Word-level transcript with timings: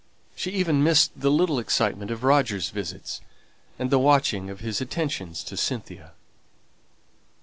She 0.35 0.49
even 0.49 0.83
missed 0.83 1.11
the 1.15 1.29
little 1.29 1.59
excitement 1.59 2.09
of 2.09 2.23
Roger's 2.23 2.71
visits, 2.71 3.21
and 3.77 3.91
the 3.91 3.99
watching 3.99 4.49
of 4.49 4.59
his 4.59 4.81
attentions 4.81 5.43
to 5.43 5.55
Cynthia. 5.55 6.13